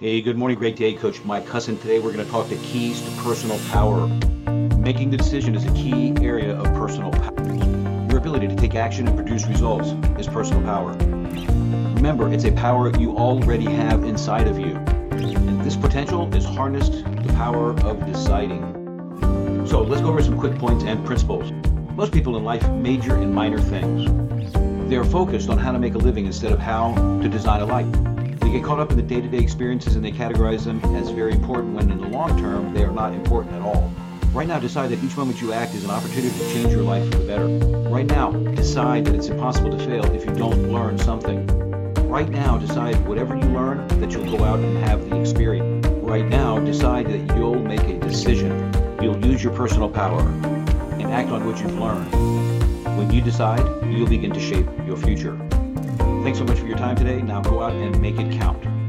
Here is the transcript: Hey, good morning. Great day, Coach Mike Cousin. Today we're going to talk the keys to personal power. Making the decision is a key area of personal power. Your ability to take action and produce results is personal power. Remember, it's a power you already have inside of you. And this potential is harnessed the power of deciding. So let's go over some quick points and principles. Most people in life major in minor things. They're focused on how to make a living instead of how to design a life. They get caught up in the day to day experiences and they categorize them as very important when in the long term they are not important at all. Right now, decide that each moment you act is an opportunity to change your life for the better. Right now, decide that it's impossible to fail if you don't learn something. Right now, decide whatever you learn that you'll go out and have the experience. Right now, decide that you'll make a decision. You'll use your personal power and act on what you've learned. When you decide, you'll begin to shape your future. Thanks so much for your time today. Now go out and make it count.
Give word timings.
Hey, 0.00 0.22
good 0.22 0.38
morning. 0.38 0.56
Great 0.56 0.76
day, 0.76 0.94
Coach 0.94 1.22
Mike 1.24 1.46
Cousin. 1.46 1.76
Today 1.76 1.98
we're 1.98 2.10
going 2.10 2.24
to 2.24 2.32
talk 2.32 2.48
the 2.48 2.56
keys 2.62 3.02
to 3.02 3.10
personal 3.20 3.58
power. 3.68 4.06
Making 4.78 5.10
the 5.10 5.18
decision 5.18 5.54
is 5.54 5.66
a 5.66 5.72
key 5.74 6.14
area 6.22 6.56
of 6.56 6.64
personal 6.72 7.10
power. 7.10 7.54
Your 8.08 8.16
ability 8.16 8.48
to 8.48 8.56
take 8.56 8.74
action 8.74 9.06
and 9.06 9.14
produce 9.14 9.46
results 9.46 9.90
is 10.18 10.26
personal 10.26 10.62
power. 10.62 10.92
Remember, 11.96 12.32
it's 12.32 12.44
a 12.44 12.52
power 12.52 12.90
you 12.96 13.14
already 13.14 13.66
have 13.66 14.04
inside 14.04 14.48
of 14.48 14.58
you. 14.58 14.72
And 14.72 15.62
this 15.66 15.76
potential 15.76 16.34
is 16.34 16.46
harnessed 16.46 17.04
the 17.04 17.34
power 17.34 17.72
of 17.80 18.06
deciding. 18.06 19.66
So 19.68 19.82
let's 19.82 20.00
go 20.00 20.08
over 20.08 20.22
some 20.22 20.40
quick 20.40 20.58
points 20.58 20.82
and 20.84 21.04
principles. 21.04 21.52
Most 21.94 22.10
people 22.10 22.38
in 22.38 22.44
life 22.44 22.66
major 22.70 23.20
in 23.20 23.34
minor 23.34 23.60
things. 23.60 24.10
They're 24.88 25.04
focused 25.04 25.50
on 25.50 25.58
how 25.58 25.72
to 25.72 25.78
make 25.78 25.92
a 25.92 25.98
living 25.98 26.24
instead 26.24 26.52
of 26.52 26.58
how 26.58 26.94
to 27.20 27.28
design 27.28 27.60
a 27.60 27.66
life. 27.66 28.19
They 28.40 28.50
get 28.50 28.64
caught 28.64 28.80
up 28.80 28.90
in 28.90 28.96
the 28.96 29.02
day 29.02 29.20
to 29.20 29.28
day 29.28 29.38
experiences 29.38 29.96
and 29.96 30.04
they 30.04 30.12
categorize 30.12 30.64
them 30.64 30.80
as 30.96 31.10
very 31.10 31.32
important 31.32 31.74
when 31.74 31.90
in 31.90 31.98
the 31.98 32.08
long 32.08 32.38
term 32.40 32.74
they 32.74 32.82
are 32.82 32.92
not 32.92 33.12
important 33.12 33.54
at 33.54 33.62
all. 33.62 33.92
Right 34.32 34.46
now, 34.46 34.60
decide 34.60 34.90
that 34.90 35.02
each 35.02 35.16
moment 35.16 35.40
you 35.40 35.52
act 35.52 35.74
is 35.74 35.84
an 35.84 35.90
opportunity 35.90 36.30
to 36.30 36.52
change 36.52 36.72
your 36.72 36.82
life 36.82 37.04
for 37.10 37.18
the 37.18 37.26
better. 37.26 37.46
Right 37.88 38.06
now, 38.06 38.30
decide 38.30 39.04
that 39.06 39.14
it's 39.16 39.26
impossible 39.26 39.70
to 39.76 39.78
fail 39.84 40.04
if 40.14 40.24
you 40.24 40.32
don't 40.34 40.72
learn 40.72 40.98
something. 40.98 41.46
Right 42.08 42.28
now, 42.28 42.56
decide 42.56 42.94
whatever 43.06 43.36
you 43.36 43.46
learn 43.46 43.88
that 44.00 44.12
you'll 44.12 44.36
go 44.36 44.44
out 44.44 44.60
and 44.60 44.78
have 44.78 45.10
the 45.10 45.20
experience. 45.20 45.86
Right 45.86 46.26
now, 46.26 46.58
decide 46.60 47.06
that 47.06 47.36
you'll 47.36 47.58
make 47.58 47.82
a 47.82 47.98
decision. 47.98 48.72
You'll 49.02 49.24
use 49.24 49.42
your 49.42 49.52
personal 49.52 49.88
power 49.88 50.20
and 50.20 51.04
act 51.04 51.30
on 51.30 51.44
what 51.44 51.60
you've 51.60 51.78
learned. 51.78 52.12
When 52.96 53.12
you 53.12 53.20
decide, 53.20 53.64
you'll 53.86 54.08
begin 54.08 54.32
to 54.32 54.40
shape 54.40 54.66
your 54.86 54.96
future. 54.96 55.38
Thanks 56.22 56.38
so 56.38 56.44
much 56.44 56.58
for 56.58 56.66
your 56.66 56.76
time 56.76 56.96
today. 56.96 57.22
Now 57.22 57.40
go 57.40 57.62
out 57.62 57.72
and 57.72 57.98
make 58.00 58.18
it 58.18 58.30
count. 58.32 58.79